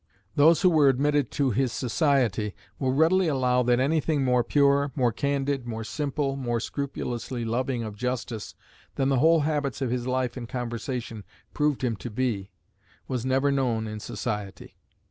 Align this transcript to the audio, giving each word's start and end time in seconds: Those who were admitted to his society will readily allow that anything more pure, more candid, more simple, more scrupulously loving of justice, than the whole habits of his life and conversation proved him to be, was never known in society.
Those 0.35 0.63
who 0.63 0.69
were 0.71 0.89
admitted 0.89 1.29
to 1.33 1.51
his 1.51 1.71
society 1.71 2.55
will 2.79 2.91
readily 2.91 3.27
allow 3.27 3.61
that 3.61 3.79
anything 3.79 4.23
more 4.23 4.43
pure, 4.43 4.91
more 4.95 5.11
candid, 5.11 5.67
more 5.67 5.83
simple, 5.83 6.35
more 6.35 6.59
scrupulously 6.59 7.45
loving 7.45 7.83
of 7.83 7.95
justice, 7.97 8.55
than 8.95 9.09
the 9.09 9.19
whole 9.19 9.41
habits 9.41 9.79
of 9.79 9.91
his 9.91 10.07
life 10.07 10.35
and 10.35 10.49
conversation 10.49 11.23
proved 11.53 11.83
him 11.83 11.95
to 11.97 12.09
be, 12.09 12.49
was 13.07 13.27
never 13.27 13.51
known 13.51 13.85
in 13.85 13.99
society. 13.99 14.75